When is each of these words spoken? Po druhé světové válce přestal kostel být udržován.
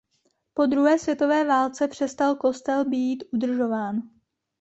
Po 0.53 0.65
druhé 0.65 0.99
světové 0.99 1.43
válce 1.43 1.87
přestal 1.87 2.35
kostel 2.35 2.85
být 2.89 3.23
udržován. 3.31 4.01